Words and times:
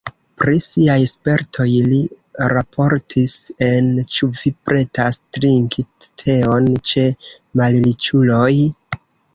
Pri 0.41 0.61
siaj 0.65 0.95
spertoj 1.11 1.67
li 1.91 1.99
raportis 2.55 3.35
en 3.67 3.93
"Ĉu 4.17 4.31
vi 4.41 4.55
pretas 4.65 5.23
trinki 5.39 5.89
teon 6.25 6.75
ĉe 6.93 7.09
malriĉuloj?". 7.63 8.53